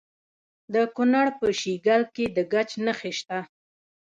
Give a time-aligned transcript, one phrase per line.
[0.73, 3.39] د کونړ په شیګل کې د ګچ نښې شته.